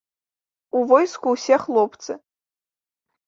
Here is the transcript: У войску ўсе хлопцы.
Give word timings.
У 0.77 0.81
войску 0.91 1.33
ўсе 1.35 1.55
хлопцы. 1.65 2.17